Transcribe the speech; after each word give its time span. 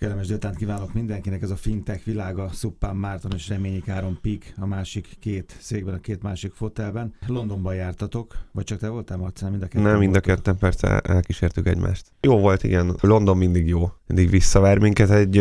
Kellemes 0.00 0.26
délután 0.26 0.54
kívánok 0.54 0.92
mindenkinek, 0.92 1.42
ez 1.42 1.50
a 1.50 1.56
fintech 1.56 2.04
világa, 2.04 2.48
Szuppán 2.52 2.96
Márton 2.96 3.32
és 3.34 3.48
Reményi 3.48 3.80
Káron 3.80 4.18
Pik 4.22 4.54
a 4.58 4.66
másik 4.66 5.08
két 5.18 5.56
székben, 5.58 5.94
a 5.94 5.98
két 5.98 6.22
másik 6.22 6.52
fotelben. 6.52 7.14
Londonban 7.26 7.74
jártatok, 7.74 8.36
vagy 8.52 8.64
csak 8.64 8.78
te 8.78 8.88
voltál, 8.88 9.16
Marcel? 9.16 9.50
Mind 9.50 9.62
a 9.62 9.66
ketten 9.66 9.82
Nem, 9.82 9.98
mind 9.98 10.16
a 10.16 10.20
ketten 10.20 10.56
persze 10.56 10.98
elkísértük 11.00 11.66
egymást. 11.66 12.06
Jó 12.20 12.38
volt, 12.38 12.62
igen. 12.62 12.96
London 13.00 13.36
mindig 13.36 13.66
jó. 13.66 13.92
Mindig 14.06 14.30
visszavár 14.30 14.78
minket. 14.78 15.10
Egy, 15.10 15.38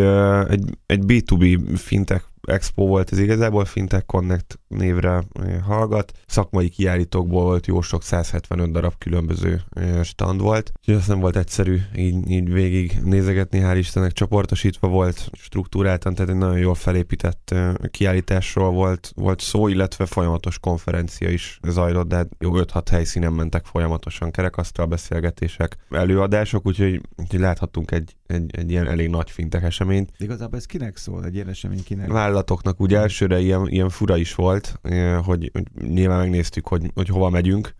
egy, 0.49 0.77
egy 0.85 1.03
B2B 1.07 1.59
fintech 1.75 2.23
Expo 2.49 2.87
volt, 2.87 3.11
ez 3.11 3.19
igazából 3.19 3.65
Fintech 3.65 4.05
Connect 4.05 4.59
névre 4.67 5.23
hallgat. 5.65 6.11
Szakmai 6.27 6.69
kiállítókból 6.69 7.43
volt 7.43 7.67
jó 7.67 7.81
sok 7.81 8.03
175 8.03 8.71
darab 8.71 8.93
különböző 8.97 9.61
stand 10.03 10.41
volt. 10.41 10.71
Úgyhogy 10.79 10.95
azt 10.95 11.07
nem 11.07 11.19
volt 11.19 11.35
egyszerű 11.35 11.77
így, 11.95 12.29
így 12.31 12.53
végig 12.53 12.99
nézegetni, 13.03 13.59
hál' 13.63 13.75
Istennek 13.77 14.11
csoportosítva 14.11 14.87
volt, 14.87 15.29
struktúráltan, 15.33 16.15
tehát 16.15 16.31
egy 16.31 16.37
nagyon 16.37 16.57
jól 16.57 16.75
felépített 16.75 17.55
kiállításról 17.91 18.71
volt, 18.71 19.11
volt 19.15 19.41
szó, 19.41 19.67
illetve 19.67 20.05
folyamatos 20.05 20.59
konferencia 20.59 21.29
is 21.29 21.59
zajlott, 21.67 22.07
de 22.07 22.15
hát 22.15 22.29
jó 22.39 22.51
5-6 22.53 22.83
helyszínen 22.91 23.33
mentek 23.33 23.65
folyamatosan 23.65 24.31
kerekasztal 24.31 24.85
beszélgetések, 24.85 25.77
előadások, 25.89 26.65
úgyhogy, 26.65 27.01
úgyhogy 27.17 27.39
láthattunk 27.39 27.91
egy, 27.91 28.15
egy, 28.27 28.57
egy 28.57 28.71
ilyen 28.71 28.87
elég 28.87 29.09
nagy 29.09 29.31
fintek 29.31 29.63
eseményt. 29.63 30.11
Igazából 30.17 30.57
ez 30.57 30.65
kinek 30.65 30.97
szól, 30.97 31.25
egy 31.25 31.35
ilyen 31.35 31.47
esemény 31.47 31.83
kinek? 31.83 32.07
Vállalatoknak 32.39 32.79
ugye 32.79 32.97
elsőre 32.97 33.39
ilyen, 33.39 33.67
ilyen 33.67 33.89
fura 33.89 34.17
is 34.17 34.35
volt, 34.35 34.79
eh, 34.81 35.23
hogy 35.23 35.51
nyilván 35.87 36.17
megnéztük, 36.17 36.67
hogy, 36.67 36.91
hogy 36.95 37.07
hova 37.07 37.29
megyünk, 37.29 37.75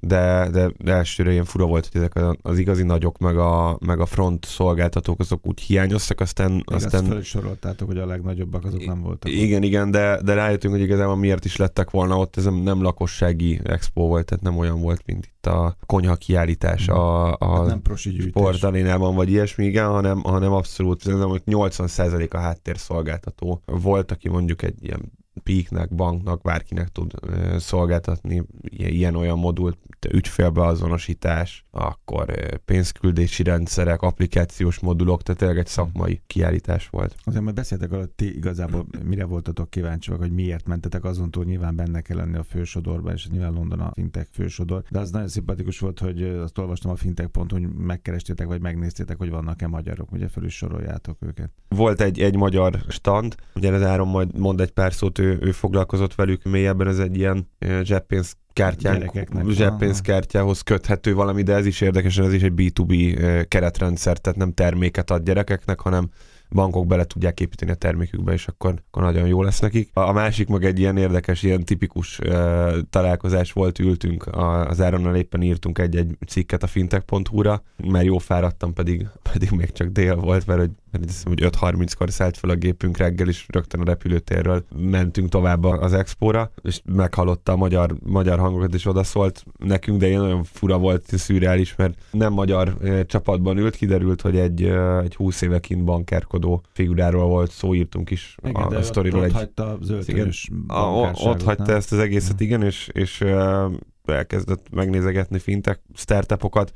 de, 0.00 0.48
de, 0.52 0.70
de 0.78 0.92
elsőre 0.92 1.32
ilyen 1.32 1.44
fura 1.44 1.64
volt, 1.64 1.88
hogy 1.92 2.00
ezek 2.00 2.36
az 2.42 2.58
igazi 2.58 2.82
nagyok, 2.82 3.18
meg 3.18 3.38
a, 3.38 3.78
meg 3.86 4.00
a 4.00 4.06
front 4.06 4.44
szolgáltatók 4.44 5.20
azok 5.20 5.46
úgy 5.46 5.60
hiányoztak, 5.60 6.20
aztán... 6.20 6.50
Igen, 6.50 6.64
aztán... 6.66 7.00
Azt 7.00 7.10
fel 7.10 7.18
is 7.18 7.28
soroltátok, 7.28 7.88
hogy 7.88 7.98
a 7.98 8.06
legnagyobbak 8.06 8.64
azok 8.64 8.86
nem 8.86 9.02
voltak. 9.02 9.32
Igen, 9.32 9.58
ott. 9.58 9.64
igen, 9.64 9.90
de, 9.90 10.20
de 10.22 10.34
rájöttünk, 10.34 10.74
hogy 10.74 10.82
igazából 10.82 11.16
miért 11.16 11.44
is 11.44 11.56
lettek 11.56 11.90
volna 11.90 12.18
ott, 12.18 12.36
ez 12.36 12.44
nem 12.44 12.82
lakossági 12.82 13.60
expo 13.64 14.06
volt, 14.06 14.24
tehát 14.24 14.44
nem 14.44 14.58
olyan 14.58 14.80
volt, 14.80 15.02
mint 15.06 15.26
itt 15.26 15.46
a 15.46 15.76
konyha 15.86 16.14
kiállítás 16.14 16.86
hmm. 16.86 16.96
a, 16.96 17.32
a 17.32 17.56
hát 17.56 17.66
nem 17.66 17.96
sportarénában, 18.28 19.14
vagy 19.14 19.30
ilyesmi, 19.30 19.64
igen, 19.64 19.88
hanem, 19.88 20.20
hanem 20.22 20.52
abszolút, 20.52 21.04
nem, 21.04 21.28
hogy 21.28 21.42
80% 21.46 22.30
a 22.30 22.38
háttérszolgáltató 22.38 23.62
volt, 23.66 24.10
aki 24.10 24.28
mondjuk 24.28 24.62
egy 24.62 24.84
ilyen 24.84 25.18
Peaknek, 25.42 25.94
banknak, 25.94 26.42
bárkinek 26.42 26.88
tud 26.88 27.12
szolgáltatni 27.58 28.42
ilyen-olyan 28.70 29.38
modult, 29.38 29.78
ügyfélbeazonosítás, 30.12 31.64
akkor 31.70 32.32
pénzküldési 32.64 33.42
rendszerek, 33.42 34.02
applikációs 34.02 34.78
modulok, 34.78 35.22
tehát 35.22 35.40
tényleg 35.40 35.58
egy 35.58 35.66
szakmai 35.66 36.22
kiállítás 36.26 36.88
volt. 36.88 37.14
Azért 37.24 37.42
majd 37.42 37.54
beszéltek 37.54 37.92
alatt, 37.92 38.16
ti 38.16 38.36
igazából 38.36 38.86
mire 39.04 39.24
voltatok 39.24 39.70
kíváncsiak, 39.70 40.18
hogy 40.18 40.32
miért 40.32 40.66
mentetek 40.66 41.04
azon 41.04 41.30
túl, 41.30 41.44
nyilván 41.44 41.76
benne 41.76 42.00
kell 42.00 42.16
lenni 42.16 42.36
a 42.36 42.42
fősodorban, 42.42 43.12
és 43.12 43.28
nyilván 43.28 43.52
London 43.52 43.80
a 43.80 43.90
fintech 43.94 44.28
fősodor, 44.32 44.82
de 44.90 44.98
az 44.98 45.10
nagyon 45.10 45.28
szimpatikus 45.28 45.78
volt, 45.78 45.98
hogy 45.98 46.22
azt 46.22 46.58
olvastam 46.58 46.90
a 46.90 46.96
fintech 46.96 47.28
pont, 47.28 47.52
hogy 47.52 47.68
megkerestétek, 47.68 48.46
vagy 48.46 48.60
megnéztétek, 48.60 49.18
hogy 49.18 49.30
vannak-e 49.30 49.66
magyarok, 49.66 50.12
ugye 50.12 50.28
fel 50.28 50.44
is 50.44 50.56
soroljátok 50.56 51.16
őket. 51.20 51.50
Volt 51.68 52.00
egy, 52.00 52.20
egy 52.20 52.36
magyar 52.36 52.78
stand, 52.88 53.34
ugye 53.54 53.72
az 53.72 53.82
Áron 53.82 54.08
majd 54.08 54.38
mond 54.38 54.60
egy 54.60 54.70
pár 54.70 54.92
szót, 54.92 55.18
ő, 55.18 55.38
ő 55.40 55.52
foglalkozott 55.52 56.14
velük 56.14 56.44
mélyebben, 56.44 56.88
ez 56.88 56.98
egy 56.98 57.16
ilyen 57.16 57.48
zseppénz 57.82 58.36
kártyánk, 58.60 59.12
zseppénzkártyához 59.48 60.60
köthető 60.60 61.14
valami, 61.14 61.42
de 61.42 61.54
ez 61.54 61.66
is 61.66 61.80
érdekes, 61.80 62.18
ez 62.18 62.32
is 62.32 62.42
egy 62.42 62.52
B2B 62.56 63.24
keretrendszer, 63.48 64.18
tehát 64.18 64.38
nem 64.38 64.52
terméket 64.52 65.10
ad 65.10 65.22
gyerekeknek, 65.22 65.80
hanem 65.80 66.10
bankok 66.50 66.86
bele 66.86 67.04
tudják 67.04 67.40
építeni 67.40 67.70
a 67.70 67.74
termékükbe, 67.74 68.32
és 68.32 68.46
akkor, 68.46 68.74
akkor 68.90 69.02
nagyon 69.02 69.26
jó 69.26 69.42
lesz 69.42 69.60
nekik. 69.60 69.90
A, 69.92 70.00
a 70.00 70.12
másik 70.12 70.48
meg 70.48 70.64
egy 70.64 70.78
ilyen 70.78 70.96
érdekes, 70.96 71.42
ilyen 71.42 71.64
tipikus 71.64 72.18
uh, 72.18 72.78
találkozás 72.90 73.52
volt, 73.52 73.78
ültünk 73.78 74.26
a, 74.26 74.66
az 74.66 74.80
Áronnal 74.80 75.16
éppen 75.16 75.42
írtunk 75.42 75.78
egy-egy 75.78 76.16
cikket 76.26 76.62
a 76.62 76.66
fintech.hu-ra, 76.66 77.62
mert 77.84 78.04
jó 78.04 78.18
fáradtam, 78.18 78.72
pedig, 78.72 79.06
pedig 79.32 79.50
még 79.50 79.72
csak 79.72 79.88
dél 79.88 80.16
volt, 80.16 80.46
mert 80.46 80.60
hogy 80.60 80.70
mert 80.90 81.04
hiszem, 81.04 81.32
hogy 81.32 81.42
5.30-kor 81.42 82.10
szállt 82.10 82.36
fel 82.36 82.50
a 82.50 82.54
gépünk 82.54 82.96
reggel, 82.96 83.28
és 83.28 83.46
rögtön 83.48 83.80
a 83.80 83.84
repülőtérről 83.84 84.64
mentünk 84.76 85.28
tovább 85.28 85.64
az 85.64 85.92
expóra, 85.92 86.50
és 86.62 86.80
meghallotta 86.84 87.52
a 87.52 87.56
magyar, 87.56 87.94
magyar 88.06 88.38
hangokat, 88.38 88.74
és 88.74 88.86
odaszólt 88.86 89.44
nekünk, 89.58 89.98
de 89.98 90.08
ilyen 90.08 90.20
nagyon 90.20 90.44
fura 90.44 90.78
volt, 90.78 91.04
szürreális, 91.06 91.76
mert 91.76 91.94
nem 92.10 92.32
magyar 92.32 92.76
eh, 92.82 93.02
csapatban 93.02 93.58
ült, 93.58 93.76
kiderült, 93.76 94.20
hogy 94.20 94.36
egy, 94.36 94.62
eh, 94.62 94.98
egy 94.98 95.14
20 95.14 95.40
éve 95.40 95.60
kint 95.60 95.84
bankerkodó 95.84 96.62
figuráról 96.72 97.26
volt 97.26 97.50
szó, 97.50 97.74
írtunk 97.74 98.10
is 98.10 98.36
igen, 98.42 98.62
a, 98.62 98.76
a 98.76 98.82
sztoriról. 98.82 99.20
Ott 99.20 99.26
egy, 99.26 99.32
hagyta 99.32 99.78
igen, 100.06 100.30
a, 100.66 101.10
Ott 101.10 101.42
hagyta 101.42 101.64
nem? 101.66 101.76
ezt 101.76 101.92
az 101.92 101.98
egészet, 101.98 102.40
igen, 102.40 102.62
és, 102.62 102.88
és 102.92 103.20
uh, 103.20 103.72
elkezdett 104.04 104.66
megnézegetni 104.70 105.38
fintek, 105.38 105.80
startupokat, 105.94 106.72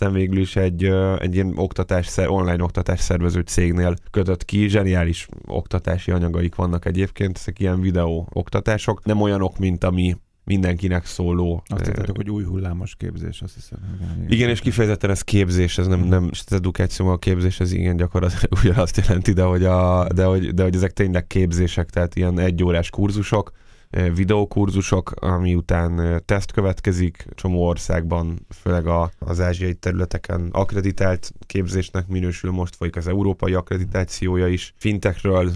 aztán 0.00 0.12
végül 0.12 0.38
is 0.38 0.56
egy, 0.56 0.84
egy 1.18 1.34
ilyen 1.34 1.52
oktatás, 1.56 2.16
online 2.16 2.62
oktatás 2.62 3.00
szervező 3.00 3.40
cégnél 3.40 3.94
kötött 4.10 4.44
ki. 4.44 4.68
Zseniális 4.68 5.28
oktatási 5.46 6.10
anyagaik 6.10 6.54
vannak 6.54 6.84
egyébként, 6.84 7.36
ezek 7.38 7.58
ilyen 7.58 7.80
videó 7.80 8.28
oktatások, 8.32 9.04
nem 9.04 9.20
olyanok, 9.20 9.58
mint 9.58 9.84
ami 9.84 10.16
mindenkinek 10.44 11.06
szóló. 11.06 11.62
Azt 11.66 11.86
hittátok, 11.86 12.16
hogy 12.16 12.30
új 12.30 12.44
hullámos 12.44 12.94
képzés, 12.96 13.42
azt 13.42 13.54
hiszem. 13.54 13.78
Igen, 14.00 14.30
igen 14.30 14.48
és 14.48 14.60
kifejezetten 14.60 15.10
ez 15.10 15.22
képzés, 15.22 15.78
ez 15.78 15.86
nem, 15.86 16.00
nem 16.00 16.28
ez 16.32 16.52
edukáció, 16.52 17.08
a 17.08 17.18
képzés, 17.18 17.60
ez 17.60 17.72
igen 17.72 17.96
gyakorlatilag 17.96 18.50
ugyanazt 18.62 18.96
jelenti, 18.96 19.32
de 19.32 19.42
hogy, 19.42 19.64
a, 19.64 20.06
de, 20.14 20.24
hogy, 20.24 20.54
de 20.54 20.62
hogy 20.62 20.74
ezek 20.74 20.92
tényleg 20.92 21.26
képzések, 21.26 21.90
tehát 21.90 22.16
ilyen 22.16 22.38
egyórás 22.38 22.90
kurzusok, 22.90 23.52
videókurzusok, 23.90 25.10
ami 25.10 25.54
után 25.54 26.22
teszt 26.24 26.52
következik, 26.52 27.26
csomó 27.34 27.66
országban, 27.66 28.46
főleg 28.48 28.86
a, 28.86 29.10
az 29.18 29.40
ázsiai 29.40 29.74
területeken 29.74 30.48
akreditált 30.52 31.32
képzésnek 31.48 32.06
minősül, 32.06 32.50
most 32.50 32.76
folyik 32.76 32.96
az 32.96 33.06
európai 33.08 33.54
akkreditációja 33.54 34.46
is. 34.46 34.74
Fintekről 34.76 35.50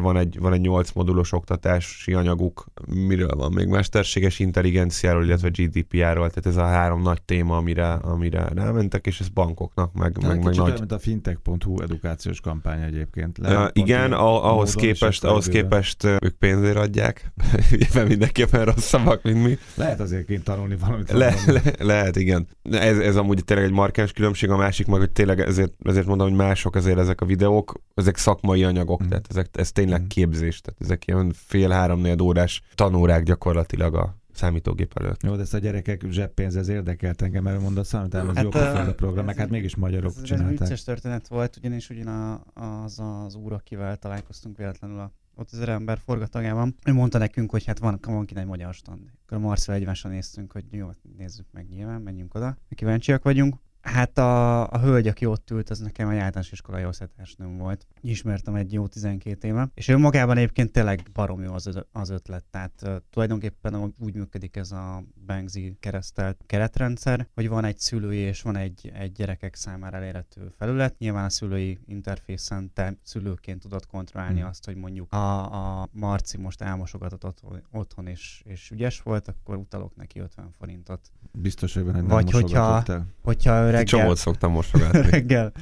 van 0.00 0.16
egy, 0.16 0.38
van 0.40 0.52
egy 0.52 0.60
8 0.60 0.92
modulos 0.92 1.32
oktatási 1.32 2.12
anyaguk, 2.12 2.66
miről 2.86 3.34
van 3.36 3.52
még 3.52 3.66
mesterséges 3.66 4.38
intelligenciáról, 4.38 5.24
illetve 5.24 5.48
GDPR-ról, 5.48 6.30
tehát 6.30 6.46
ez 6.46 6.56
a 6.56 6.64
három 6.64 7.02
nagy 7.02 7.22
téma, 7.22 7.56
amire, 7.56 7.92
amire 7.92 8.48
rámentek, 8.54 9.06
és 9.06 9.20
ez 9.20 9.28
bankoknak, 9.28 9.92
meg, 9.92 10.22
meg, 10.22 10.44
meg 10.44 10.54
nagy... 10.54 10.78
mint 10.78 10.92
a 10.92 10.98
fintech.hu 10.98 11.82
edukációs 11.82 12.40
kampány 12.40 12.82
egyébként. 12.82 13.38
Le, 13.38 13.70
igen, 13.72 14.12
ahhoz 14.12 14.74
képest, 14.74 15.24
ahhoz 15.24 15.48
képest 15.48 16.04
ők 16.04 16.34
pénzért 16.38 16.76
adják, 16.76 17.32
nyilván 17.78 18.06
mindenképpen 18.06 18.64
rosszabbak, 18.64 19.22
mint 19.22 19.42
mi. 19.42 19.58
Lehet 19.74 20.00
azért 20.00 20.26
kint 20.26 20.44
tanulni 20.44 20.76
valamit. 20.76 21.10
Le, 21.10 21.34
le, 21.46 21.62
lehet, 21.78 22.16
igen. 22.16 22.46
Ez, 22.70 22.98
ez 22.98 23.16
amúgy 23.16 23.44
tényleg 23.44 23.66
egy 23.66 23.72
markáns 23.72 24.12
különbség, 24.12 24.50
a 24.50 24.56
másik 24.56 24.86
meg, 24.86 24.98
hogy 24.98 25.10
tényleg 25.10 25.35
ezért, 25.38 25.72
ezért 25.82 26.06
mondom, 26.06 26.28
hogy 26.28 26.36
mások 26.36 26.74
azért 26.74 26.98
ezek 26.98 27.20
a 27.20 27.26
videók, 27.26 27.80
ezek 27.94 28.16
szakmai 28.16 28.64
anyagok, 28.64 29.04
mm. 29.04 29.08
tehát 29.08 29.26
ezek, 29.30 29.48
ez 29.52 29.72
tényleg 29.72 30.02
mm. 30.02 30.06
képzés, 30.06 30.60
tehát 30.60 30.80
ezek 30.80 31.06
ilyen 31.06 31.32
fél-három 31.34 32.20
órás 32.20 32.62
tanórák 32.74 33.22
gyakorlatilag 33.22 33.94
a 33.94 34.16
számítógép 34.32 34.92
előtt. 34.98 35.22
Jó, 35.22 35.34
de 35.34 35.42
ezt 35.42 35.54
a 35.54 35.58
gyerekek 35.58 36.04
zseppénz, 36.10 36.56
ez 36.56 36.68
érdekelt 36.68 37.22
engem, 37.22 37.42
mert 37.42 37.60
mondod, 37.60 37.84
számításom, 37.84 38.28
az 38.28 38.36
hát, 38.36 38.44
jó 38.44 38.90
a 38.90 38.94
program, 38.94 39.24
meg 39.24 39.36
hát 39.36 39.50
mégis 39.50 39.76
magyarok 39.76 40.12
ez, 40.16 40.22
csinálták. 40.22 40.52
Ez 40.52 40.58
vicces 40.58 40.84
történet 40.84 41.28
volt, 41.28 41.56
ugyanis 41.56 41.90
ugyan 41.90 42.06
a, 42.06 42.42
az 42.54 43.00
az 43.24 43.34
úr, 43.34 43.52
akivel 43.52 43.96
találkoztunk 43.96 44.56
véletlenül 44.56 44.98
a 44.98 45.12
ott 45.38 45.50
az 45.52 45.60
ember 45.60 45.98
forgatagában. 45.98 46.76
Ő 46.84 46.92
mondta 46.92 47.18
nekünk, 47.18 47.50
hogy 47.50 47.64
hát 47.64 47.78
van, 47.78 47.98
van 48.02 48.26
kint 48.26 48.40
egy 48.40 48.46
magyar 48.46 48.74
stand. 48.74 49.00
Akkor 49.24 49.36
a 49.36 49.40
Marcel 49.40 49.74
egymásra 49.74 50.10
néztünk, 50.10 50.52
hogy 50.52 50.64
jó, 50.70 50.90
nézzük 51.16 51.46
meg 51.52 51.68
nyilván, 51.68 52.00
menjünk 52.00 52.34
oda. 52.34 52.56
Kíváncsiak 52.68 53.22
vagyunk. 53.22 53.56
Hát 53.86 54.18
a, 54.18 54.70
a 54.70 54.78
hölgy, 54.78 55.06
aki 55.06 55.26
ott 55.26 55.50
ült, 55.50 55.70
az 55.70 55.78
nekem 55.78 56.08
egy 56.08 56.18
általános 56.18 56.52
iskolai 56.52 56.84
osztálytársnőm 56.84 57.58
volt. 57.58 57.86
Ismertem 58.00 58.54
egy 58.54 58.72
jó 58.72 58.86
12 58.86 59.48
éve. 59.48 59.70
És 59.74 59.88
ő 59.88 59.96
magában 59.96 60.36
egyébként 60.36 60.72
tényleg 60.72 61.02
barom 61.12 61.42
jó 61.42 61.52
az, 61.52 61.70
az 61.92 62.10
ötlet. 62.10 62.44
Tehát 62.50 62.72
uh, 62.82 62.96
tulajdonképpen 63.10 63.94
úgy 63.98 64.14
működik 64.14 64.56
ez 64.56 64.72
a 64.72 65.02
Banksy 65.26 65.76
keresztelt 65.80 66.44
keretrendszer, 66.46 67.28
hogy 67.34 67.48
van 67.48 67.64
egy 67.64 67.78
szülői 67.78 68.18
és 68.18 68.42
van 68.42 68.56
egy, 68.56 68.92
egy 68.94 69.12
gyerekek 69.12 69.54
számára 69.54 69.96
elérhető 69.96 70.52
felület. 70.58 70.98
Nyilván 70.98 71.24
a 71.24 71.30
szülői 71.30 71.78
interfészen 71.86 72.72
te 72.72 72.98
szülőként 73.02 73.60
tudod 73.60 73.86
kontrollálni 73.86 74.40
hmm. 74.40 74.48
azt, 74.48 74.64
hogy 74.64 74.76
mondjuk 74.76 75.12
a, 75.12 75.80
a 75.80 75.88
Marci 75.92 76.36
most 76.36 76.62
elmosogatott 76.62 77.24
otthon, 77.24 77.62
otthon 77.72 78.06
és, 78.06 78.42
és 78.44 78.70
ügyes 78.70 79.00
volt, 79.00 79.28
akkor 79.28 79.56
utalok 79.56 79.96
neki 79.96 80.18
50 80.18 80.50
forintot. 80.58 81.00
Biztos, 81.32 81.74
hogy 81.74 81.84
benne 81.84 82.02
Vagy 82.02 82.30
hogyha, 82.30 82.82
hogyha 83.22 83.70
reggel... 83.76 84.00
Csomót 84.00 84.16
szoktam 84.16 84.52
mosogatni. 84.52 85.00
reggel, 85.10 85.52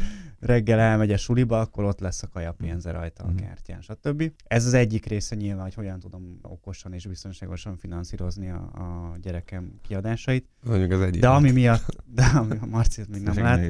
reggel 0.40 0.78
elmegy 0.78 1.10
a 1.10 1.16
suliba, 1.16 1.60
akkor 1.60 1.84
ott 1.84 2.00
lesz 2.00 2.22
a 2.22 2.28
kajapénze 2.28 2.90
rajta 2.90 3.24
a 3.24 3.34
kártyán, 3.34 3.80
stb. 3.80 4.32
Ez 4.46 4.66
az 4.66 4.74
egyik 4.74 5.06
része 5.06 5.34
nyilván, 5.34 5.62
hogy 5.62 5.74
hogyan 5.74 5.98
tudom 5.98 6.38
okosan 6.42 6.92
és 6.92 7.06
biztonságosan 7.06 7.76
finanszírozni 7.76 8.50
a, 8.50 8.70
a 8.74 9.16
gyerekem 9.22 9.72
kiadásait. 9.82 10.48
Mondjuk 10.64 10.90
az 10.90 11.00
egyik. 11.00 11.20
De 11.20 11.28
ami 11.28 11.50
miatt, 11.50 12.04
de 12.06 12.24
ami 12.24 12.56
a 12.60 12.66
Marciet 12.66 13.08
még 13.08 13.22
nem 13.22 13.38
lát, 13.38 13.60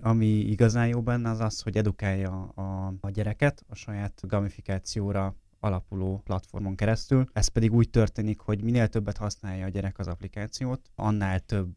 ami 0.00 0.26
igazán 0.26 0.86
jó 0.86 1.02
benne 1.02 1.30
az 1.30 1.40
az, 1.40 1.60
hogy 1.60 1.76
edukálja 1.76 2.42
a, 2.54 2.94
a 3.00 3.10
gyereket 3.10 3.64
a 3.68 3.74
saját 3.74 4.22
gamifikációra 4.26 5.36
alapuló 5.62 6.20
platformon 6.24 6.74
keresztül. 6.74 7.24
Ez 7.32 7.48
pedig 7.48 7.72
úgy 7.72 7.90
történik, 7.90 8.40
hogy 8.40 8.62
minél 8.62 8.88
többet 8.88 9.16
használja 9.16 9.64
a 9.64 9.68
gyerek 9.68 9.98
az 9.98 10.06
applikációt, 10.06 10.90
annál 10.94 11.40
több 11.40 11.74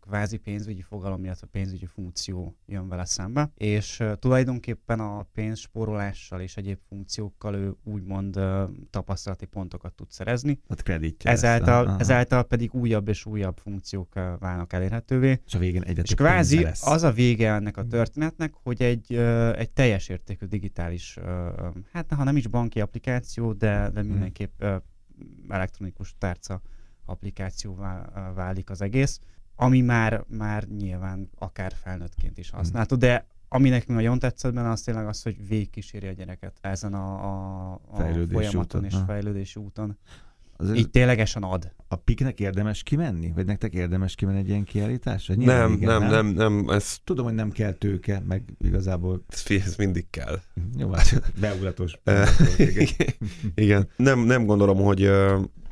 kvázi 0.00 0.36
pénzügyi 0.36 0.82
fogalom, 0.82 1.24
illetve 1.24 1.46
pénzügyi 1.46 1.86
funkció 1.86 2.56
jön 2.66 2.88
vele 2.88 3.04
szembe, 3.04 3.50
és 3.54 4.02
tulajdonképpen 4.18 5.00
a 5.00 5.22
pénzspórolással 5.22 6.40
és 6.40 6.56
egyéb 6.56 6.78
funkciókkal 6.88 7.54
ő 7.54 7.74
úgymond 7.84 8.40
tapasztalati 8.90 9.46
pontokat 9.46 9.94
tud 9.94 10.10
szerezni. 10.10 10.60
Hát 10.68 10.82
kreditje 10.82 11.30
ezáltal, 11.30 11.84
lesz, 11.84 12.00
ezáltal 12.00 12.42
pedig 12.42 12.74
újabb 12.74 13.08
és 13.08 13.26
újabb 13.26 13.56
funkciók 13.56 14.14
válnak 14.38 14.72
elérhetővé. 14.72 15.40
És 15.46 15.54
a 15.54 15.58
végén 15.58 15.82
egyre 15.82 16.02
És 16.02 16.14
kvázi 16.14 16.62
lesz. 16.62 16.86
az 16.86 17.02
a 17.02 17.12
vége 17.12 17.52
ennek 17.52 17.76
a 17.76 17.84
történetnek, 17.84 18.54
hogy 18.62 18.82
egy, 18.82 19.14
egy 19.56 19.70
teljes 19.70 20.08
értékű 20.08 20.46
digitális, 20.46 21.18
hát 21.92 22.12
ha 22.12 22.24
nem 22.24 22.36
is 22.36 22.46
banki 22.46 22.80
applikáció, 22.80 23.26
applikáció, 23.28 23.52
de, 23.52 23.90
de 23.90 24.00
mhm. 24.00 24.10
mindenképp 24.10 24.62
uh, 24.62 24.76
elektronikus 25.48 26.14
tárca 26.18 26.60
applikációvá 27.04 28.10
válik 28.34 28.70
az 28.70 28.80
egész, 28.80 29.20
ami 29.54 29.80
már, 29.80 30.24
már 30.28 30.64
nyilván 30.64 31.30
akár 31.38 31.72
felnőttként 31.72 32.38
is 32.38 32.48
mhm. 32.48 32.56
használható, 32.56 32.96
de 32.96 33.26
ami 33.50 33.68
nekünk 33.68 33.98
nagyon 33.98 34.18
tetszett 34.18 34.52
benne, 34.52 34.70
az 34.70 34.82
tényleg 34.82 35.06
az, 35.06 35.22
hogy 35.22 35.48
végigkíséri 35.48 36.06
a 36.06 36.12
gyereket 36.12 36.58
ezen 36.60 36.94
a, 36.94 37.24
a, 37.24 37.72
a 37.72 37.96
folyamaton 38.30 38.60
úton. 38.60 38.84
és 38.84 38.96
fejlődési 39.06 39.60
úton. 39.60 39.96
Az 40.60 40.74
Így 40.74 40.90
ténylegesen 40.90 41.42
ad. 41.42 41.72
A 41.88 41.96
piknek 41.96 42.40
érdemes 42.40 42.82
kimenni? 42.82 43.32
Vagy 43.34 43.46
nektek 43.46 43.72
érdemes 43.72 44.14
kimenni 44.14 44.38
egy 44.38 44.48
ilyen 44.48 44.64
kiállításra? 44.64 45.34
Nem, 45.34 45.72
igen, 45.72 45.88
nem, 45.88 46.10
nem, 46.10 46.26
nem, 46.26 46.52
nem. 46.52 46.68
Ez... 46.68 46.96
Tudom, 47.04 47.24
hogy 47.24 47.34
nem 47.34 47.50
kell 47.50 47.72
tőke, 47.72 48.22
meg 48.28 48.42
igazából... 48.60 49.24
Ez, 49.48 49.76
mindig 49.76 50.06
kell. 50.10 50.40
Jó, 50.76 50.90
hát 50.90 51.22
beugratós. 51.40 51.98
igen. 53.54 53.88
Nem, 53.96 54.20
nem 54.20 54.46
gondolom, 54.46 54.78
hogy 54.78 55.10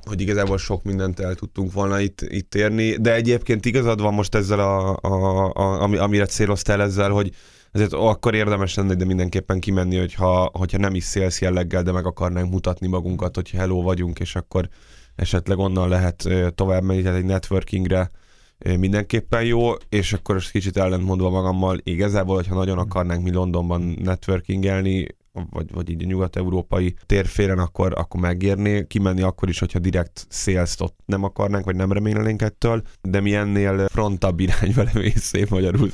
hogy 0.04 0.20
igazából 0.20 0.58
sok 0.58 0.84
mindent 0.84 1.20
el 1.20 1.34
tudtunk 1.34 1.72
volna 1.72 2.00
itt, 2.00 2.20
itt 2.20 2.54
érni, 2.54 2.96
de 2.96 3.14
egyébként 3.14 3.64
igazad 3.64 4.00
van 4.00 4.14
most 4.14 4.34
ezzel, 4.34 4.60
a, 4.60 4.98
a, 5.00 5.52
a, 5.52 5.82
amire 5.82 6.26
céloztál 6.26 6.82
ezzel, 6.82 7.10
hogy 7.10 7.34
ezért 7.76 7.92
akkor 7.92 8.34
érdemes 8.34 8.74
lenne, 8.74 8.94
de 8.94 9.04
mindenképpen 9.04 9.60
kimenni, 9.60 9.98
hogyha, 9.98 10.50
hogyha 10.52 10.78
nem 10.78 10.94
is 10.94 11.04
szélsz 11.04 11.40
jelleggel, 11.40 11.82
de 11.82 11.92
meg 11.92 12.06
akarnánk 12.06 12.50
mutatni 12.50 12.86
magunkat, 12.86 13.34
hogy 13.34 13.50
hello 13.50 13.82
vagyunk, 13.82 14.18
és 14.18 14.36
akkor 14.36 14.68
esetleg 15.16 15.58
onnan 15.58 15.88
lehet 15.88 16.28
tovább 16.54 16.82
menni, 16.82 17.02
tehát 17.02 17.18
egy 17.18 17.24
networkingre 17.24 18.10
mindenképpen 18.58 19.44
jó, 19.44 19.72
és 19.88 20.12
akkor 20.12 20.34
most 20.34 20.50
kicsit 20.50 20.76
ellentmondva 20.76 21.30
magammal, 21.30 21.78
igazából, 21.82 22.34
hogyha 22.34 22.54
nagyon 22.54 22.78
akarnánk 22.78 23.22
mi 23.22 23.32
Londonban 23.32 23.80
networkingelni, 24.02 25.06
vagy, 25.50 25.72
vagy 25.72 25.90
így 25.90 26.02
a 26.02 26.06
nyugat-európai 26.06 26.94
térfélen, 27.06 27.58
akkor, 27.58 27.92
akkor 27.96 28.20
megérné 28.20 28.86
kimenni 28.86 29.22
akkor 29.22 29.48
is, 29.48 29.58
hogyha 29.58 29.78
direkt 29.78 30.26
sales 30.30 30.76
nem 31.04 31.24
akarnánk, 31.24 31.64
vagy 31.64 31.76
nem 31.76 31.92
remélnénk 31.92 32.42
ettől, 32.42 32.82
de 33.02 33.20
mi 33.20 33.34
ennél 33.34 33.88
frontabb 33.88 34.40
irányba 34.40 34.82
levő 34.92 35.12
szép 35.14 35.48
magyarul 35.48 35.90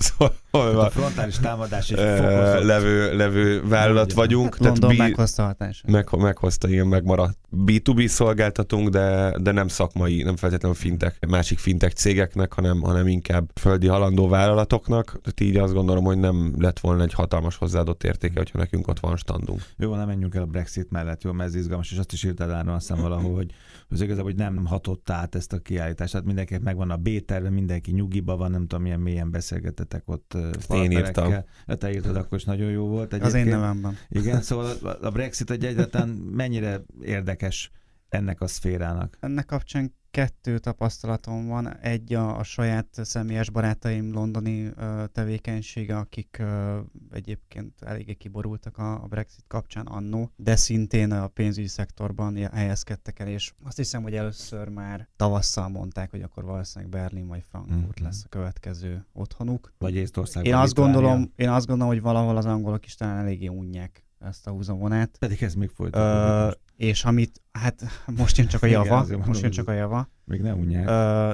szólva. 0.53 0.83
Hát 0.83 0.91
a 0.91 0.91
frontális 0.91 1.39
támadás 1.39 1.91
egy 1.91 2.25
levő, 2.65 3.17
levő 3.17 3.63
vállalat 3.69 4.13
vagyunk. 4.13 4.59
London 4.59 4.91
tehát 4.91 5.09
meghozta 5.09 5.43
hatását. 5.43 5.91
Meg, 5.91 6.09
meghozta, 6.17 6.69
igen, 6.69 6.87
megmaradt. 6.87 7.39
B2B 7.67 8.07
szolgáltatunk, 8.07 8.89
de, 8.89 9.39
de 9.39 9.53
nem 9.53 9.69
szakmai, 9.69 10.23
nem 10.23 10.37
feltétlenül 10.37 10.77
fintek, 10.77 11.27
másik 11.29 11.59
fintek 11.59 11.93
cégeknek, 11.93 12.53
hanem, 12.53 12.81
hanem 12.81 13.07
inkább 13.07 13.51
földi 13.61 13.87
halandó 13.87 14.29
vállalatoknak. 14.29 15.05
Tehát 15.05 15.41
így 15.41 15.57
azt 15.57 15.73
gondolom, 15.73 16.05
hogy 16.05 16.19
nem 16.19 16.55
lett 16.59 16.79
volna 16.79 17.03
egy 17.03 17.13
hatalmas 17.13 17.57
hozzáadott 17.57 18.05
értéke, 18.05 18.39
hogyha 18.39 18.59
nekünk 18.59 18.89
ott 18.89 19.01
van 19.01 19.17
standunk. 19.17 19.63
Jó, 19.77 19.95
nem 19.95 20.07
menjünk 20.07 20.35
el 20.35 20.43
a 20.43 20.47
Brexit 20.47 20.91
mellett, 20.91 21.23
jó, 21.23 21.33
mert 21.33 21.49
ez 21.49 21.55
izgalmas, 21.55 21.93
és 21.93 21.99
azt 21.99 22.13
is 22.13 22.25
írtad 22.25 22.51
Áron, 22.51 22.75
azt 22.75 22.89
hiszem 22.89 23.03
valahol, 23.03 23.35
hogy 23.35 23.51
az 23.89 24.01
igazából, 24.01 24.31
hogy 24.31 24.41
nem 24.41 24.67
hatott 24.67 25.11
át 25.11 25.35
ezt 25.35 25.53
a 25.53 25.59
kiállítást. 25.59 26.11
Tehát 26.11 26.27
mindenkinek 26.27 26.63
megvan 26.63 26.91
a 26.91 26.97
B-terve, 26.97 27.51
mindenki 27.51 27.91
nyugiba 27.93 28.37
van, 28.37 28.51
nem 28.51 28.67
tudom, 28.67 28.83
milyen 28.83 29.01
mélyen 29.01 29.31
beszélgetetek 29.31 30.03
ott. 30.09 30.37
Én 30.69 30.91
írtam. 30.91 31.33
Hát 31.67 31.79
te 31.79 31.93
írtad, 31.93 32.17
akkor 32.17 32.39
is 32.39 32.45
nagyon 32.45 32.71
jó 32.71 32.87
volt. 32.87 33.13
Egyébként. 33.13 33.35
Az 33.35 33.35
én 33.35 33.47
nevemben. 33.47 33.97
Igen, 34.09 34.43
szóval 34.43 34.71
a 35.03 35.11
Brexit 35.11 35.51
egy 35.51 35.65
egyáltalán 35.65 36.09
mennyire 36.09 36.81
érdekes 37.03 37.71
ennek 38.09 38.41
a 38.41 38.47
szférának? 38.47 39.17
Ennek 39.21 39.47
kapcsán 39.47 39.95
kettő 40.13 40.59
tapasztalatom 40.59 41.47
van. 41.47 41.77
Egy 41.77 42.15
a, 42.15 42.39
a 42.39 42.43
saját 42.43 42.87
személyes 42.93 43.51
barátaim 43.51 44.13
londoni 44.13 44.71
ö, 44.77 45.05
tevékenysége, 45.13 45.97
akik 45.97 46.37
ö, 46.41 46.81
egyébként 47.11 47.83
eléggé 47.83 48.15
kiborultak 48.15 48.79
a, 48.79 49.03
a 49.03 49.07
Brexit 49.07 49.45
kapcsán 49.49 49.87
annó, 49.87 50.31
de 50.37 50.57
szintén 50.57 51.13
a 51.13 51.27
pénzügyi 51.27 51.67
szektorban 51.67 52.37
helyezkedtek 52.53 53.19
el, 53.19 53.29
és 53.29 53.53
azt 53.65 53.77
hiszem, 53.77 54.03
hogy 54.03 54.15
először 54.15 54.69
már 54.69 55.09
tavasszal 55.17 55.69
mondták, 55.69 56.11
hogy 56.11 56.23
akkor 56.23 56.45
valószínűleg 56.45 56.91
Berlin 56.93 57.27
vagy 57.27 57.45
Frankfurt 57.49 57.81
mm-hmm. 57.81 58.05
lesz 58.05 58.23
a 58.25 58.29
következő 58.29 59.07
otthonuk. 59.13 59.73
Vagy 59.79 59.95
Észtország. 59.95 60.47
Én 60.47 60.55
azt 60.55 60.75
gondolom, 60.75 61.33
én 61.37 61.49
azt 61.49 61.67
gondolom, 61.67 61.93
hogy 61.93 62.03
valahol 62.03 62.37
az 62.37 62.47
angolok 62.47 62.85
is 62.85 62.95
talán 62.95 63.19
eléggé 63.19 63.47
unják 63.47 64.05
ezt 64.19 64.47
a 64.47 64.51
húzavonát. 64.51 65.17
Pedig 65.19 65.43
ez 65.43 65.55
még 65.55 65.69
folytatódik. 65.69 66.61
És 66.77 67.05
amit, 67.05 67.43
hát 67.53 67.85
most 68.17 68.37
jön 68.37 68.47
csak 68.47 68.63
a 68.63 68.67
java, 68.67 69.05
Igen, 69.07 69.23
most 69.27 69.43
jön 69.43 69.51
csak 69.51 69.69
a 69.69 69.73
java. 69.73 70.09
Még 70.25 70.41
nem 70.41 70.59
unják. 70.59 70.85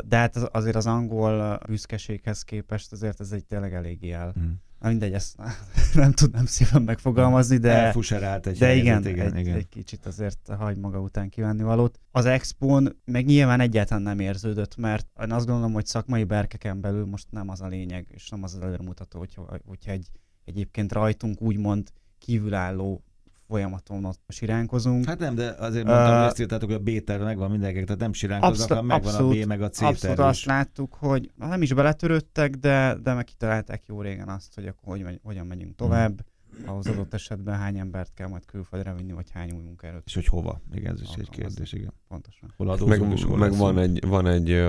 De 0.07 0.17
hát 0.17 0.37
azért 0.37 0.77
az 0.77 0.87
angol 0.87 1.61
büszkeséghez 1.69 2.43
képest 2.43 2.93
azért 2.93 3.21
ez 3.21 3.33
egy 3.33 3.45
tényleg 3.45 3.75
eléggé 3.75 4.11
el. 4.11 4.31
Hmm. 4.31 4.61
Na 4.79 4.89
mindegy, 4.89 5.13
ezt 5.13 5.37
nem 5.95 6.13
tudnám 6.13 6.47
szépen 6.47 6.83
megfogalmazni, 6.83 7.57
de... 7.57 7.73
Elfuserált 7.73 8.47
egy 8.47 8.59
De 8.59 8.67
helyzet, 8.67 8.85
igen, 8.85 9.07
igen, 9.07 9.33
egy, 9.33 9.41
igen, 9.41 9.57
egy 9.57 9.69
kicsit 9.69 10.07
azért 10.07 10.51
hagy 10.59 10.77
maga 10.77 11.01
után 11.01 11.29
kívánni 11.29 11.63
valót. 11.63 12.01
Az 12.11 12.25
expón 12.25 13.01
meg 13.05 13.27
nyilván 13.27 13.61
egyáltalán 13.61 14.03
nem 14.03 14.21
érződött, 14.21 14.77
mert 14.77 15.07
én 15.23 15.33
azt 15.33 15.47
gondolom, 15.47 15.73
hogy 15.73 15.87
szakmai 15.87 16.25
berkeken 16.25 16.81
belül 16.81 17.07
most 17.07 17.27
nem 17.31 17.49
az 17.49 17.61
a 17.61 17.67
lényeg, 17.67 18.07
és 18.11 18.29
nem 18.29 18.43
az 18.43 18.55
az 18.55 18.61
előremutató, 18.61 19.19
hogyha, 19.19 19.59
hogyha 19.67 19.91
egy, 19.91 20.09
egyébként 20.45 20.93
rajtunk 20.93 21.41
úgymond 21.41 21.89
kívülálló 22.19 23.05
folyamaton 23.49 24.05
ott 24.05 24.21
siránkozunk. 24.29 25.05
Hát 25.05 25.19
nem, 25.19 25.35
de 25.35 25.55
azért 25.59 25.85
mondtam, 25.85 26.13
uh, 26.13 26.19
hogy 26.19 26.27
ezt 26.27 26.41
írtátok, 26.41 26.71
hogy 26.71 26.81
a 26.87 26.91
B-terv 26.91 27.23
megvan 27.23 27.51
mindenkinek, 27.51 27.85
tehát 27.85 28.01
nem 28.01 28.13
siránkoznak, 28.13 28.69
hanem 28.69 28.85
megvan 28.85 29.13
abszolút, 29.13 29.43
a 29.43 29.45
B 29.45 29.49
meg 29.49 29.63
a 29.63 29.69
C 29.69 29.81
Abszolút 29.81 30.19
azt 30.19 30.45
láttuk, 30.45 30.95
hogy 30.95 31.31
nem 31.37 31.63
is 31.63 31.73
beletörődtek, 31.73 32.55
de, 32.55 32.97
de 33.03 33.15
meg 33.15 33.25
kitalálták 33.25 33.83
jó 33.87 34.01
régen 34.01 34.29
azt, 34.29 34.55
hogy 34.55 34.67
akkor 34.67 34.97
hogy, 34.97 35.21
hogyan 35.23 35.47
megyünk 35.47 35.75
tovább. 35.75 36.09
Hmm 36.09 36.37
ahhoz 36.67 36.87
adott 36.87 37.15
esetben 37.15 37.59
hány 37.59 37.79
embert 37.79 38.11
kell 38.15 38.29
majd 38.29 38.45
külföldre 38.47 38.95
vinni, 38.95 39.13
vagy 39.13 39.31
hány 39.33 39.51
új 39.51 39.63
munkaerőt. 39.63 40.03
És 40.07 40.15
hogy 40.15 40.27
hova? 40.27 40.61
Igen, 40.75 40.93
ez 40.93 41.01
is 41.01 41.09
egy 41.19 41.31
kérdés, 41.31 41.73
igen. 41.73 41.93
Pontosan. 42.09 42.55
Hol 42.57 42.87
meg, 42.87 43.13
és 43.13 43.25
hol 43.25 43.37
meg 43.37 43.57
van 43.57 43.79
egy, 43.79 44.07
van 44.07 44.27
egy 44.27 44.65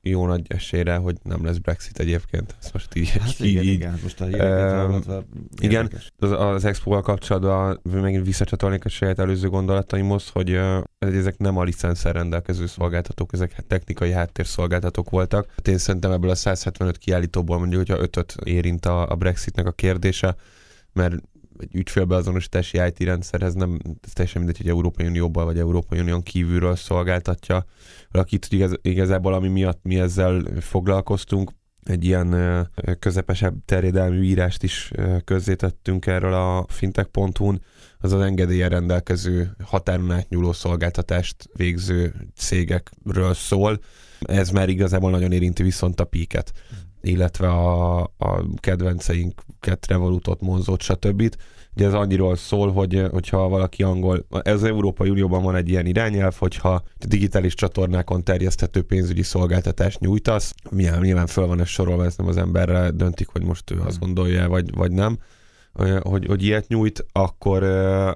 jó 0.00 0.26
nagy 0.26 0.44
esélyre, 0.48 0.96
hogy 0.96 1.16
nem 1.22 1.44
lesz 1.44 1.56
Brexit 1.56 1.98
egyébként. 1.98 2.56
Ezt 2.60 2.72
most 2.72 2.94
így, 2.94 3.10
hát 3.10 3.40
így, 3.40 3.46
igen, 3.46 3.62
így, 3.62 3.72
igen, 3.72 3.98
most 4.02 4.20
a 4.20 4.26
uh, 4.26 5.22
Igen, 5.60 5.90
az, 6.18 6.30
az 6.30 6.64
Expo-val 6.64 7.02
kapcsolatban 7.02 7.80
megint 7.82 8.24
visszacsatolnék 8.24 8.84
a 8.84 8.88
saját 8.88 9.18
előző 9.18 9.48
gondolataimhoz, 9.48 10.28
hogy 10.28 10.50
uh, 10.50 10.82
ezek 10.98 11.38
nem 11.38 11.56
a 11.56 11.62
licenszer 11.62 12.14
rendelkező 12.14 12.66
szolgáltatók, 12.66 13.32
ezek 13.32 13.64
technikai 13.66 14.10
háttérszolgáltatók 14.10 15.10
voltak. 15.10 15.48
Hát 15.56 15.68
én 15.68 15.78
szerintem 15.78 16.10
ebből 16.10 16.30
a 16.30 16.34
175 16.34 16.98
kiállítóból 16.98 17.58
mondjuk, 17.58 17.86
hogyha 17.86 18.02
ötöt 18.02 18.34
érint 18.44 18.86
a, 18.86 19.10
a 19.10 19.14
Brexitnek 19.14 19.66
a 19.66 19.72
kérdése, 19.72 20.36
mert 20.92 21.14
egy 21.58 21.74
ügyfélbeazonosítási 21.74 22.78
IT 22.86 22.98
rendszerhez 22.98 23.54
nem 23.54 23.78
ez 24.02 24.12
teljesen 24.12 24.42
mindegy, 24.42 24.60
hogy 24.60 24.70
Európai 24.70 25.06
Unióból 25.06 25.44
vagy 25.44 25.58
Európai 25.58 25.98
Unión 25.98 26.22
kívülről 26.22 26.76
szolgáltatja. 26.76 27.64
Akit, 28.10 28.46
hogy 28.46 28.58
igaz, 28.58 28.78
igazából 28.82 29.34
ami 29.34 29.48
miatt 29.48 29.80
mi 29.82 29.98
ezzel 29.98 30.42
foglalkoztunk, 30.60 31.50
egy 31.84 32.04
ilyen 32.04 32.36
közepesebb 32.98 33.54
terjedelmű 33.64 34.22
írást 34.22 34.62
is 34.62 34.90
közzétettünk 35.24 36.06
erről 36.06 36.32
a 36.32 36.66
fintech.hu-n, 36.68 37.62
az 37.98 38.12
az 38.12 38.20
engedélyen 38.20 38.68
rendelkező 38.68 39.56
határon 39.62 40.10
átnyúló 40.10 40.52
szolgáltatást 40.52 41.48
végző 41.56 42.14
cégekről 42.36 43.34
szól. 43.34 43.78
Ez 44.20 44.50
már 44.50 44.68
igazából 44.68 45.10
nagyon 45.10 45.32
érinti 45.32 45.62
viszont 45.62 46.00
a 46.00 46.04
píket 46.04 46.52
illetve 47.06 47.48
a, 47.48 48.00
a 48.02 48.44
kedvenceinket, 48.56 49.86
Revolutot, 49.88 50.40
Monzót, 50.40 50.82
stb. 50.82 51.34
Ugye 51.76 51.86
ez 51.86 51.94
annyiról 51.94 52.36
szól, 52.36 52.72
hogy 52.72 53.02
hogyha 53.10 53.48
valaki 53.48 53.82
angol, 53.82 54.26
ez 54.42 54.54
az 54.54 54.64
Európai 54.64 55.08
Unióban 55.08 55.42
van 55.42 55.56
egy 55.56 55.68
ilyen 55.68 55.86
irányelv, 55.86 56.34
hogyha 56.38 56.82
digitális 57.06 57.54
csatornákon 57.54 58.24
terjeszthető 58.24 58.82
pénzügyi 58.82 59.22
szolgáltatást 59.22 60.00
nyújtasz, 60.00 60.54
nyilván, 60.70 61.00
nyilván 61.00 61.26
föl 61.26 61.46
van 61.46 61.60
ez 61.60 61.68
sorolva, 61.68 62.04
ez 62.04 62.16
nem 62.16 62.26
az 62.26 62.36
emberre 62.36 62.90
döntik, 62.90 63.28
hogy 63.28 63.44
most 63.44 63.70
ő 63.70 63.80
azt 63.80 63.98
gondolja, 63.98 64.48
vagy, 64.48 64.74
vagy 64.74 64.92
nem, 64.92 65.18
hogy, 66.02 66.26
hogy 66.26 66.42
ilyet 66.42 66.68
nyújt, 66.68 67.06
akkor, 67.12 67.62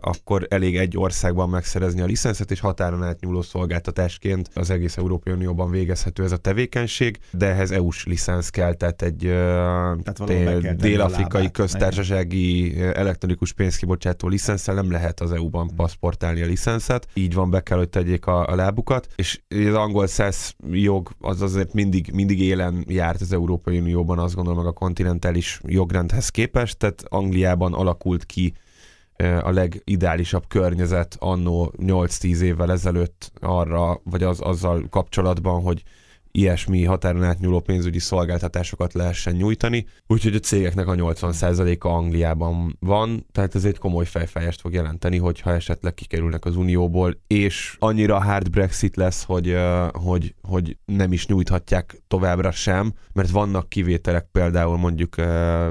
akkor 0.00 0.46
elég 0.50 0.76
egy 0.76 0.98
országban 0.98 1.48
megszerezni 1.48 2.00
a 2.00 2.04
licenszet, 2.04 2.50
és 2.50 2.60
határon 2.60 3.02
átnyúló 3.02 3.42
szolgáltatásként 3.42 4.50
az 4.54 4.70
egész 4.70 4.96
Európai 4.96 5.32
Unióban 5.32 5.70
végezhető 5.70 6.24
ez 6.24 6.32
a 6.32 6.36
tevékenység, 6.36 7.18
de 7.30 7.46
ehhez 7.46 7.70
EU-s 7.70 8.06
licensz 8.06 8.48
kell, 8.48 8.74
tehát 8.74 9.02
egy 9.02 9.18
tehát 9.18 10.76
dél-afrikai 10.76 11.50
köztársasági 11.50 12.80
elektronikus 12.80 13.52
pénzkibocsátó 13.52 14.28
licenszel 14.28 14.74
nem 14.74 14.90
lehet 14.90 15.20
az 15.20 15.32
EU-ban 15.32 15.70
paszportálni 15.76 16.42
a 16.42 16.46
licenszet, 16.46 17.06
így 17.14 17.34
van, 17.34 17.50
be 17.50 17.60
kell, 17.60 17.78
hogy 17.78 17.88
tegyék 17.88 18.26
a, 18.26 18.46
a 18.46 18.54
lábukat, 18.54 19.08
és 19.16 19.40
az 19.48 19.74
angol 19.74 20.06
SES 20.06 20.54
jog 20.70 21.10
az 21.20 21.42
azért 21.42 21.72
mindig, 21.72 22.10
mindig 22.12 22.40
élen 22.40 22.84
járt 22.88 23.20
az 23.20 23.32
Európai 23.32 23.78
Unióban, 23.78 24.18
azt 24.18 24.34
gondolom, 24.34 24.58
meg 24.58 24.68
a 24.68 24.72
kontinentális 24.72 25.60
jogrendhez 25.64 26.28
képest, 26.28 26.78
tehát 26.78 27.04
Angliában 27.48 27.72
alakult 27.74 28.26
ki 28.26 28.52
a 29.42 29.50
legideálisabb 29.50 30.44
környezet 30.48 31.16
annó 31.18 31.72
8-10 31.78 32.40
évvel 32.40 32.70
ezelőtt 32.70 33.32
arra, 33.40 34.00
vagy 34.04 34.22
az, 34.22 34.40
azzal 34.40 34.86
kapcsolatban, 34.90 35.62
hogy 35.62 35.82
ilyesmi 36.38 36.84
határon 36.84 37.24
átnyúló 37.24 37.60
pénzügyi 37.60 37.98
szolgáltatásokat 37.98 38.92
lehessen 38.92 39.34
nyújtani. 39.34 39.86
Úgyhogy 40.06 40.34
a 40.34 40.38
cégeknek 40.38 40.86
a 40.86 40.94
80%-a 40.94 41.88
Angliában 41.88 42.76
van, 42.80 43.26
tehát 43.32 43.54
ez 43.54 43.64
egy 43.64 43.78
komoly 43.78 44.04
fejfájást 44.04 44.60
fog 44.60 44.72
jelenteni, 44.72 45.18
hogyha 45.18 45.52
esetleg 45.52 45.94
kikerülnek 45.94 46.44
az 46.44 46.56
Unióból, 46.56 47.20
és 47.26 47.76
annyira 47.78 48.22
hard 48.22 48.50
Brexit 48.50 48.96
lesz, 48.96 49.24
hogy, 49.24 49.56
hogy, 49.92 50.34
hogy 50.42 50.76
nem 50.84 51.12
is 51.12 51.26
nyújthatják 51.26 52.02
továbbra 52.08 52.50
sem, 52.50 52.92
mert 53.12 53.30
vannak 53.30 53.68
kivételek, 53.68 54.28
például 54.32 54.76
mondjuk 54.76 55.16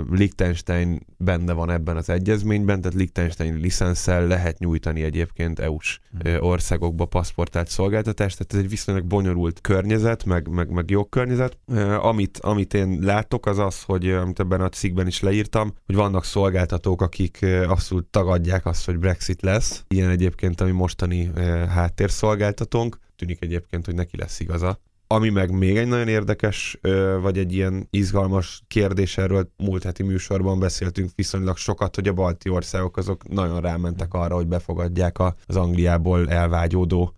Liechtenstein 0.10 1.00
benne 1.18 1.54
van 1.54 1.72
ebben 1.72 1.98
az 1.98 2.10
egyezményben, 2.10 2.82
tehát 2.82 2.98
Liechtenstein 2.98 3.56
licenszel 3.56 4.28
lehet 4.28 4.60
nyújtani 4.60 5.04
egyébként 5.04 5.60
EU-s 5.60 6.00
országokba 6.40 7.06
paszportált 7.06 7.68
szolgáltatást, 7.68 8.38
tehát 8.38 8.54
ez 8.54 8.60
egy 8.60 8.70
viszonylag 8.70 9.06
bonyolult 9.06 9.62
környezet, 9.62 10.26
meg, 10.26 10.48
meg, 10.58 10.70
meg 10.70 10.90
jogkörnyezet. 10.90 11.58
Amit, 12.02 12.38
amit 12.38 12.74
én 12.74 13.00
látok, 13.02 13.46
az 13.46 13.58
az, 13.58 13.84
hogy 13.84 14.10
amit 14.10 14.40
ebben 14.40 14.62
a 14.62 14.70
cikkben 14.70 15.08
is 15.08 15.20
leírtam, 15.20 15.74
hogy 15.86 15.96
vannak 15.96 16.24
szolgáltatók, 16.24 17.02
akik 17.02 17.46
abszolút 17.68 18.06
tagadják 18.06 18.66
azt, 18.66 18.86
hogy 18.86 18.98
Brexit 18.98 19.42
lesz. 19.42 19.84
Ilyen 19.88 20.10
egyébként, 20.10 20.62
ami 20.62 20.72
mostani 20.72 21.32
háttérszolgáltatónk. 21.70 22.98
Tűnik 23.16 23.42
egyébként, 23.42 23.86
hogy 23.86 23.96
neki 23.96 24.18
lesz 24.18 24.40
igaza. 24.40 24.80
Ami 25.10 25.30
meg 25.30 25.52
még 25.52 25.78
egy 25.78 25.88
nagyon 25.88 26.08
érdekes, 26.08 26.80
vagy 27.22 27.38
egy 27.38 27.54
ilyen 27.54 27.88
izgalmas 27.90 28.62
kérdés, 28.68 29.18
erről 29.18 29.52
múlt 29.58 29.84
heti 29.84 30.04
műsorban 30.04 30.60
beszéltünk 30.60 31.10
viszonylag 31.16 31.58
sokat, 31.58 31.96
hogy 31.96 32.08
a 32.08 32.14
balti 32.14 32.50
országok 32.50 32.98
azok 32.98 33.28
nagyon 33.28 33.62
rámentek 33.62 34.14
arra, 34.14 34.36
hogy 34.36 34.48
befogadják 34.48 35.20
az 35.46 35.56
Angliából 35.56 36.30
elvágyódó 36.30 37.14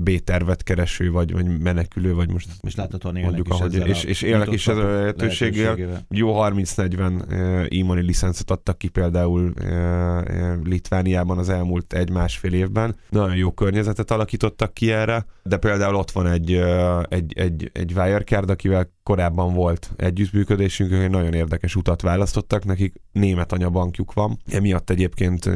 B-tervet 0.00 0.62
kereső, 0.62 1.10
vagy, 1.10 1.32
vagy 1.32 1.58
menekülő, 1.62 2.14
vagy 2.14 2.30
most 2.30 2.48
és 2.60 2.74
láthatóan 2.74 3.20
mondjuk, 3.20 3.46
is 3.48 3.54
ahogy, 3.54 3.74
és, 3.74 4.04
és 4.04 4.22
élnek 4.22 4.52
is 4.52 4.68
ezzel 4.68 4.86
a 4.86 4.98
lehetőséggel. 4.98 5.76
Jó 6.10 6.32
30-40 6.34 7.80
e-money 7.80 8.04
licencet 8.04 8.50
adtak 8.50 8.78
ki 8.78 8.88
például 8.88 9.52
e, 9.54 10.58
Litvániában 10.64 11.38
az 11.38 11.48
elmúlt 11.48 11.92
egy-másfél 11.92 12.52
évben. 12.52 12.96
Nagyon 13.08 13.36
jó 13.36 13.50
környezetet 13.50 14.10
alakítottak 14.10 14.74
ki 14.74 14.92
erre, 14.92 15.26
de 15.42 15.56
például 15.56 15.94
ott 15.94 16.10
van 16.10 16.26
egy, 16.26 16.52
egy, 17.08 17.32
egy, 17.36 17.70
egy 17.72 17.92
Wirecard, 17.92 18.50
akivel 18.50 18.92
korábban 19.04 19.54
volt 19.54 19.90
együttműködésünk, 19.96 20.92
egy 20.92 21.10
nagyon 21.10 21.34
érdekes 21.34 21.76
utat 21.76 22.02
választottak, 22.02 22.64
nekik 22.64 23.00
német 23.12 23.52
anyabankjuk 23.52 24.12
van, 24.12 24.38
emiatt 24.46 24.90
egyébként 24.90 25.50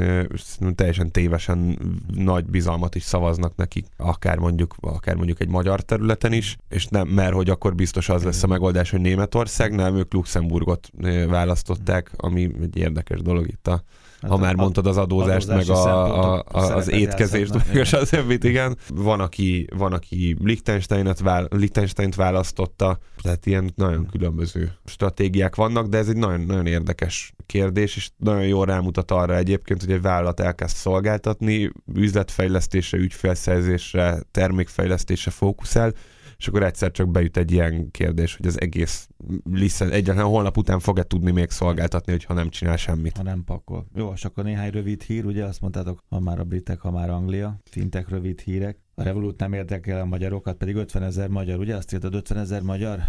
teljesen 0.75 1.11
tévesen 1.11 1.79
nagy 2.15 2.45
bizalmat 2.45 2.95
is 2.95 3.03
szavaznak 3.03 3.57
nekik, 3.57 3.87
akár 3.97 4.39
mondjuk, 4.39 4.75
akár 4.81 5.15
mondjuk 5.15 5.41
egy 5.41 5.49
magyar 5.49 5.81
területen 5.81 6.33
is, 6.33 6.57
és 6.69 6.87
nem, 6.87 7.09
mert 7.09 7.35
hogy 7.35 7.51
akkor 7.51 7.75
biztos 7.75 8.09
az 8.09 8.25
lesz 8.25 8.43
a 8.43 8.47
megoldás, 8.47 8.91
hogy 8.91 9.01
Németország, 9.01 9.75
nem, 9.75 9.97
ők 9.97 10.13
Luxemburgot 10.13 10.91
választották, 11.29 12.11
ami 12.17 12.51
egy 12.63 12.77
érdekes 12.77 13.21
dolog 13.21 13.49
itt 13.49 13.67
a 13.67 13.83
Hát 14.21 14.31
ha 14.31 14.37
már 14.37 14.55
mondtad 14.55 14.87
az 14.87 14.97
adózást, 14.97 15.49
meg 15.49 15.69
a, 15.69 16.35
a, 16.35 16.45
a, 16.49 16.59
az 16.59 16.91
étkezést, 16.91 17.53
meg 17.73 17.87
a 17.93 18.05
többit, 18.05 18.45
igen. 18.45 18.77
Van, 18.89 19.21
aki, 19.21 19.67
van, 19.77 19.93
aki 19.93 20.37
Liechtensteinet 20.43 21.21
vál, 21.21 21.49
Liechtensteint 21.51 22.15
választotta, 22.15 22.99
tehát 23.23 23.47
ilyen 23.47 23.73
nagyon 23.75 24.07
különböző 24.11 24.73
stratégiák 24.85 25.55
vannak, 25.55 25.87
de 25.87 25.99
ez 25.99 26.09
egy 26.09 26.17
nagyon, 26.17 26.41
nagyon 26.41 26.67
érdekes 26.67 27.33
kérdés, 27.47 27.97
és 27.97 28.11
nagyon 28.17 28.47
jól 28.47 28.67
rámutat 28.67 29.11
arra 29.11 29.37
egyébként, 29.37 29.81
hogy 29.81 29.93
egy 29.93 30.03
vállalat 30.03 30.41
elkezd 30.41 30.77
szolgáltatni, 30.77 31.73
üzletfejlesztésre, 31.95 32.99
ügyfelszerzésre, 32.99 34.19
termékfejlesztésre 34.31 35.31
fókuszál, 35.31 35.93
és 36.39 36.49
akkor 36.49 36.63
egyszer 36.63 36.91
csak 36.91 37.09
beüt 37.09 37.37
egy 37.37 37.53
ilyen 37.53 37.91
kérdés, 37.91 38.37
hogy 38.37 38.47
az 38.47 38.61
egész 38.61 39.09
licen, 39.45 39.91
egyáltalán 39.91 40.31
holnap 40.31 40.57
után 40.57 40.79
fog-e 40.79 41.03
tudni 41.03 41.31
még 41.31 41.51
szolgáltatni, 41.51 42.13
hogyha 42.13 42.35
nem 42.35 42.49
csinál 42.49 42.77
semmit. 42.77 43.17
Ha 43.17 43.23
nem 43.23 43.45
pakol. 43.45 43.87
Jó, 43.95 44.13
és 44.13 44.25
akkor 44.25 44.45
néhány 44.45 44.71
rövid 44.71 45.03
hír, 45.03 45.25
ugye 45.25 45.45
azt 45.45 45.61
mondtátok, 45.61 46.05
ha 46.09 46.21
már 46.21 46.39
a 46.39 46.45
britek, 46.45 46.81
ha 46.81 46.91
már 46.91 47.11
Anglia, 47.11 47.61
fintek 47.65 48.09
rövid 48.09 48.41
hírek. 48.41 48.79
A 48.95 49.03
Revolut 49.03 49.39
nem 49.39 49.53
érdekel 49.53 50.01
a 50.01 50.05
magyarokat, 50.05 50.57
pedig 50.57 50.75
50 50.75 51.03
ezer 51.03 51.29
magyar, 51.29 51.59
ugye? 51.59 51.77
Azt 51.77 51.93
írtad 51.93 52.15
50 52.15 52.39
ezer 52.39 52.63
magyar? 52.63 53.01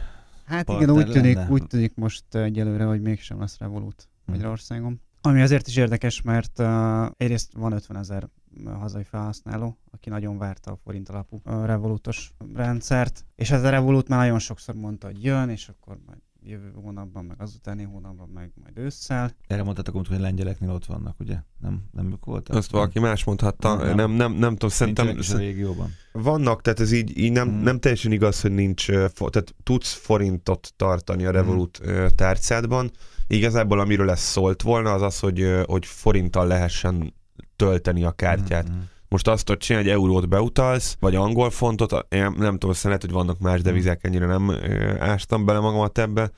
Hát 0.45 0.69
igen, 0.69 0.89
úgy 0.89 1.11
tűnik, 1.11 1.35
lenne? 1.35 1.49
úgy 1.49 1.67
tűnik 1.67 1.95
most 1.95 2.35
egyelőre, 2.35 2.83
hogy 2.83 3.01
mégsem 3.01 3.39
lesz 3.39 3.57
Revolut 3.57 4.07
hm. 4.25 4.31
Magyarországon. 4.31 5.01
Ami 5.21 5.41
azért 5.41 5.67
is 5.67 5.75
érdekes, 5.75 6.21
mert 6.21 6.59
uh, 6.59 7.05
egyrészt 7.17 7.53
van 7.53 7.71
50 7.71 7.97
ezer 7.97 8.29
hazai 8.65 9.03
felhasználó, 9.03 9.77
aki 9.91 10.09
nagyon 10.09 10.37
várta 10.37 10.71
a 10.71 10.79
forint 10.83 11.09
alapú 11.09 11.41
revolutos 11.43 12.33
rendszert, 12.53 13.25
és 13.35 13.51
ez 13.51 13.63
a 13.63 13.69
Revolut 13.69 14.07
már 14.07 14.19
nagyon 14.19 14.39
sokszor 14.39 14.75
mondta, 14.75 15.07
hogy 15.07 15.23
jön, 15.23 15.49
és 15.49 15.67
akkor 15.67 15.99
majd 16.05 16.19
jövő 16.43 16.71
hónapban, 16.75 17.25
meg 17.25 17.41
azutáni 17.41 17.83
hónapban, 17.83 18.29
meg 18.33 18.51
majd 18.63 18.77
ősszel. 18.77 19.35
Erre 19.47 19.63
mondtatok, 19.63 20.07
hogy 20.07 20.17
a 20.17 20.19
lengyeleknél 20.19 20.69
ott 20.69 20.85
vannak, 20.85 21.19
ugye? 21.19 21.35
Nem, 21.57 21.83
nem 21.91 22.11
ők 22.11 22.25
voltak? 22.25 22.55
Azt 22.55 22.71
valaki 22.71 22.99
más 22.99 23.23
mondhatta. 23.23 23.75
Nem, 23.75 23.85
nem, 23.85 23.95
nem, 23.95 24.11
nem, 24.11 24.31
nem 24.31 24.51
tudom, 24.51 24.69
szerintem... 24.69 25.17
Is 25.17 25.29
a 25.29 25.37
régióban. 25.37 25.89
Vannak, 26.11 26.61
tehát 26.61 26.79
ez 26.79 26.91
így, 26.91 27.17
így 27.17 27.31
nem, 27.31 27.47
hmm. 27.47 27.61
nem 27.61 27.79
teljesen 27.79 28.11
igaz, 28.11 28.41
hogy 28.41 28.51
nincs, 28.51 28.85
tehát 28.85 29.55
tudsz 29.63 29.93
forintot 29.93 30.73
tartani 30.75 31.25
a 31.25 31.31
Revolut 31.31 31.77
hmm. 31.77 32.07
tárcádban. 32.15 32.91
Igazából 33.27 33.79
amiről 33.79 34.09
ez 34.09 34.19
szólt 34.19 34.61
volna, 34.61 34.93
az 34.93 35.01
az, 35.01 35.19
hogy, 35.19 35.63
hogy 35.65 35.85
forinttal 35.85 36.47
lehessen 36.47 37.13
tölteni 37.59 38.03
a 38.03 38.11
kártyát. 38.11 38.69
Mm-hmm. 38.69 38.79
Most 39.07 39.27
azt 39.27 39.47
hogy 39.47 39.57
csinálni, 39.57 39.89
hogy 39.89 39.97
eurót 39.97 40.29
beutalsz, 40.29 40.97
vagy 40.99 41.15
angol 41.15 41.49
fontot, 41.49 42.05
én 42.09 42.33
nem 42.37 42.51
tudom, 42.51 42.69
azt 42.69 42.83
lehet, 42.83 43.01
hogy 43.01 43.11
vannak 43.11 43.39
más 43.39 43.61
devizák, 43.61 44.03
ennyire 44.03 44.25
nem 44.25 44.51
ástam 44.99 45.45
bele 45.45 45.59
magamat 45.59 45.97
ebbe, 45.97 46.31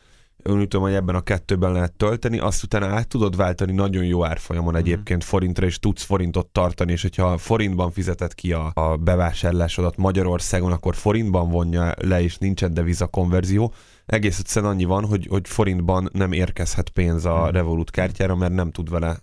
úgy 0.43 0.67
tudom, 0.67 0.81
hogy 0.81 0.93
ebben 0.93 1.15
a 1.15 1.21
kettőben 1.21 1.71
lehet 1.71 1.93
tölteni, 1.93 2.39
azt 2.39 2.63
utána 2.63 2.85
át 2.85 3.07
tudod 3.07 3.35
váltani 3.35 3.71
nagyon 3.71 4.03
jó 4.03 4.25
árfolyamon 4.25 4.73
mhm. 4.73 4.81
egyébként 4.81 5.23
forintra, 5.23 5.65
és 5.65 5.79
tudsz 5.79 6.03
forintot 6.03 6.47
tartani, 6.47 6.91
és 6.91 7.01
hogyha 7.01 7.37
forintban 7.37 7.91
fizeted 7.91 8.33
ki 8.33 8.53
a, 8.53 8.71
a 8.73 8.95
bevásárlásodat 8.95 9.97
Magyarországon, 9.97 10.71
akkor 10.71 10.95
forintban 10.95 11.49
vonja 11.49 11.93
le, 11.97 12.21
és 12.21 12.37
nincsen 12.37 12.73
deviza 12.73 13.07
konverzió, 13.07 13.73
egész 14.05 14.39
egyszerűen 14.39 14.71
annyi 14.71 14.83
van, 14.83 15.05
hogy, 15.05 15.27
hogy 15.29 15.47
forintban 15.47 16.09
nem 16.13 16.31
érkezhet 16.31 16.89
pénz 16.89 17.25
a 17.25 17.43
hmm. 17.43 17.51
Revolut 17.51 17.91
kártyára, 17.91 18.35
mert 18.35 18.53
nem 18.53 18.71
tud 18.71 18.89
vele 18.89 19.17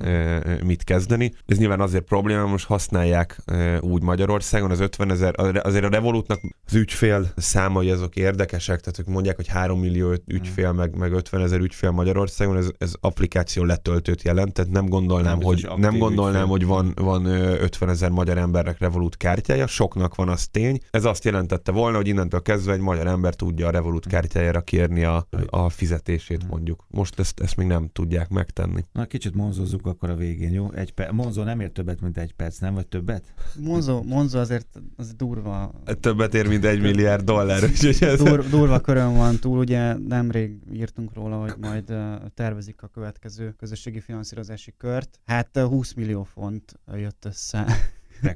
mit 0.64 0.84
kezdeni. 0.84 1.32
Ez 1.46 1.58
nyilván 1.58 1.80
azért 1.80 2.04
probléma, 2.04 2.46
most 2.46 2.66
használják 2.66 3.42
úgy 3.80 4.02
Magyarországon 4.02 4.70
az 4.70 4.80
50 4.80 5.10
ezer, 5.10 5.34
azért 5.62 5.84
a 5.84 5.88
Revolutnak 5.88 6.40
az 6.66 6.74
ügyfél 6.74 7.32
számai 7.36 7.90
azok 7.90 8.16
érdekesek, 8.16 8.80
tehát 8.80 8.98
ők 8.98 9.06
mondják, 9.06 9.36
hogy 9.36 9.46
3 9.46 9.80
millió 9.80 10.14
ügyfél, 10.26 10.72
meg, 10.72 10.96
meg 10.96 11.12
50 11.12 11.40
ezer 11.40 11.60
ügyfél 11.60 11.90
Magyarországon, 11.90 12.56
ez, 12.56 12.68
ez 12.78 12.92
applikáció 13.00 13.64
letöltőt 13.64 14.22
jelent, 14.22 14.52
tehát 14.52 14.70
nem 14.70 14.88
gondolnám, 14.88 15.38
nem 15.38 15.46
hogy, 15.46 15.68
nem 15.76 15.98
gondolnám, 15.98 16.48
hogy 16.48 16.66
van, 16.66 16.92
van 16.94 17.24
50 17.24 17.88
ezer 17.88 18.10
magyar 18.10 18.38
embernek 18.38 18.78
Revolut 18.78 19.16
kártyája, 19.16 19.66
soknak 19.66 20.14
van 20.14 20.28
az 20.28 20.46
tény. 20.46 20.78
Ez 20.90 21.04
azt 21.04 21.24
jelentette 21.24 21.72
volna, 21.72 21.96
hogy 21.96 22.08
innentől 22.08 22.42
kezdve 22.42 22.72
egy 22.72 22.80
magyar 22.80 23.06
ember 23.06 23.34
tudja 23.34 23.66
a 23.66 23.70
Revolut 23.70 24.06
kártyájára 24.06 24.60
kérni 24.68 25.04
a, 25.04 25.28
a 25.46 25.68
fizetését 25.68 26.40
hmm. 26.40 26.48
mondjuk. 26.48 26.84
Most 26.88 27.18
ezt, 27.18 27.40
ezt 27.40 27.56
még 27.56 27.66
nem 27.66 27.88
tudják 27.92 28.28
megtenni. 28.28 28.84
Na 28.92 29.06
kicsit 29.06 29.34
monzozzuk 29.34 29.86
akkor 29.86 30.10
a 30.10 30.14
végén, 30.14 30.52
jó? 30.52 30.72
Egy 30.72 30.92
perc. 30.92 31.12
Monzo 31.12 31.42
nem 31.42 31.60
ér 31.60 31.70
többet, 31.70 32.00
mint 32.00 32.18
egy 32.18 32.32
perc, 32.32 32.58
nem? 32.58 32.74
Vagy 32.74 32.86
többet? 32.86 33.34
Monzo, 33.60 34.02
Monzo 34.02 34.38
azért 34.38 34.80
az 34.96 35.14
durva. 35.14 35.82
Többet 36.00 36.34
ér, 36.34 36.48
mint 36.48 36.64
egy 36.64 36.80
milliárd 36.80 37.24
dollár. 37.24 37.62
ez... 38.00 38.22
Dur, 38.22 38.48
durva 38.48 38.80
körön 38.80 39.16
van 39.16 39.38
túl, 39.38 39.58
ugye 39.58 39.94
nemrég 39.94 40.58
írtunk 40.72 41.14
róla, 41.14 41.40
hogy 41.40 41.54
majd 41.60 41.94
tervezik 42.34 42.82
a 42.82 42.86
következő 42.88 43.50
közösségi 43.50 44.00
finanszírozási 44.00 44.74
kört. 44.76 45.20
Hát 45.24 45.58
20 45.58 45.92
millió 45.92 46.22
font 46.22 46.80
jött 46.94 47.24
össze. 47.24 47.66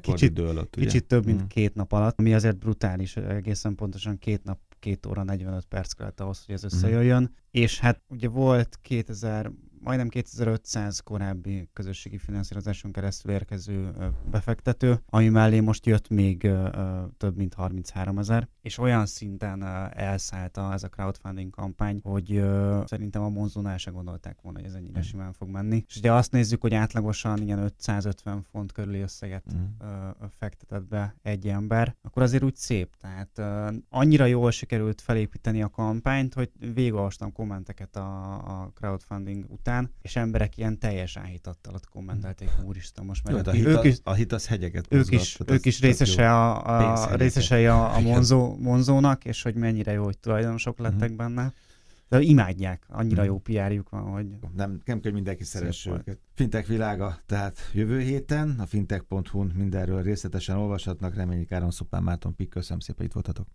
Kicsit, 0.01 0.39
alatt, 0.39 0.75
ugye? 0.75 0.85
kicsit 0.85 1.05
több, 1.05 1.25
mint 1.25 1.37
hmm. 1.37 1.47
két 1.47 1.75
nap 1.75 1.91
alatt, 1.91 2.19
ami 2.19 2.33
azért 2.33 2.57
brutális, 2.57 3.15
egészen 3.15 3.75
pontosan 3.75 4.17
két 4.17 4.43
nap 4.43 4.59
két 4.83 5.05
óra 5.05 5.23
45 5.23 5.65
perc 5.65 5.91
kellett 5.91 6.19
ahhoz, 6.19 6.45
hogy 6.45 6.55
ez 6.55 6.63
mhm. 6.63 6.73
összejöjjön. 6.73 7.21
Mm. 7.21 7.33
És 7.51 7.79
hát 7.79 8.01
ugye 8.09 8.27
volt 8.27 8.79
2000 8.81 9.51
majdnem 9.83 10.09
2500 10.09 10.99
korábbi 10.99 11.69
közösségi 11.73 12.17
finanszírozáson 12.17 12.91
keresztül 12.91 13.31
érkező 13.31 13.91
befektető, 14.31 15.01
ami 15.05 15.29
mellé 15.29 15.59
most 15.59 15.85
jött 15.85 16.09
még 16.09 16.51
több 17.17 17.37
mint 17.37 17.53
33 17.53 18.17
ezer, 18.17 18.49
és 18.61 18.77
olyan 18.77 19.05
szinten 19.05 19.63
elszállta 19.93 20.73
ez 20.73 20.83
a 20.83 20.89
crowdfunding 20.89 21.49
kampány, 21.49 21.99
hogy 22.03 22.43
szerintem 22.85 23.21
a 23.21 23.29
Monzónál 23.29 23.77
se 23.77 23.91
gondolták 23.91 24.41
volna, 24.41 24.59
hogy 24.59 24.67
ez 24.67 24.73
ennyire 24.73 24.99
mm. 24.99 25.01
simán 25.01 25.33
fog 25.33 25.49
menni. 25.49 25.83
És 25.87 25.97
ugye 25.97 26.13
azt 26.13 26.31
nézzük, 26.31 26.61
hogy 26.61 26.73
átlagosan 26.73 27.37
ilyen 27.37 27.59
550 27.59 28.45
font 28.51 28.71
körüli 28.71 28.99
összeget 28.99 29.53
mm. 29.55 29.63
fektetett 30.37 30.87
be 30.87 31.15
egy 31.21 31.47
ember, 31.47 31.95
akkor 32.01 32.21
azért 32.21 32.43
úgy 32.43 32.55
szép. 32.55 32.95
Tehát 32.95 33.41
annyira 33.89 34.25
jól 34.25 34.51
sikerült 34.51 35.01
felépíteni 35.01 35.61
a 35.61 35.69
kampányt, 35.69 36.33
hogy 36.33 36.51
végigolvastam 36.73 37.31
kommenteket 37.31 37.95
a, 37.95 38.33
a 38.33 38.71
crowdfunding 38.73 39.45
után, 39.49 39.72
és 40.01 40.15
emberek 40.15 40.57
ilyen 40.57 40.79
teljes 40.79 41.17
áhítattal 41.17 41.73
ott 41.73 41.89
kommentelték, 41.89 42.49
mm. 42.61 42.65
úristen, 42.65 43.05
most 43.05 43.23
mert 43.23 43.45
Jó, 43.45 43.51
a, 43.51 43.55
hit 43.55 43.65
ők 43.65 43.83
is, 43.83 43.97
a 44.03 44.13
hit 44.13 44.31
az 44.31 44.47
hegyeket 44.47 44.85
ők 44.89 45.11
is, 45.11 45.37
ők 45.45 45.65
is 45.65 45.81
részese 45.81 46.31
a, 46.31 47.11
a, 47.11 47.15
részesei 47.15 47.65
a, 47.65 47.95
a 47.95 47.99
monzó, 47.99 48.55
monzónak, 48.57 49.25
és 49.25 49.41
hogy 49.41 49.55
mennyire 49.55 49.91
jó, 49.91 50.03
hogy 50.03 50.17
tulajdonosok 50.17 50.79
lettek 50.79 51.11
mm. 51.11 51.15
benne. 51.15 51.53
De 52.09 52.21
imádják, 52.21 52.85
annyira 52.89 53.23
mm. 53.23 53.25
jó 53.25 53.39
PR-juk 53.39 53.89
van, 53.89 54.01
hogy... 54.01 54.27
Nem, 54.55 54.81
nem 54.85 54.99
kell 54.99 55.11
mindenki 55.11 55.43
szeresse 55.43 55.91
őket. 55.91 56.19
Fintech 56.33 56.67
világa, 56.67 57.17
tehát 57.25 57.57
jövő 57.73 57.99
héten 57.99 58.55
a 58.59 58.65
fintech.hu-n 58.65 59.51
mindenről 59.55 60.01
részletesen 60.01 60.57
olvashatnak, 60.57 61.15
reményik 61.15 61.51
Áron 61.51 61.71
Szupán 61.71 62.03
Márton 62.03 62.35
Pik, 62.35 62.49
köszönöm 62.49 62.79
szépen, 62.79 63.05
itt 63.05 63.13
voltatok. 63.13 63.47